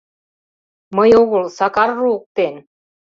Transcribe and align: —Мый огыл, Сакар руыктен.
—Мый 0.95 1.09
огыл, 1.21 1.43
Сакар 1.57 1.89
руыктен. 1.99 2.55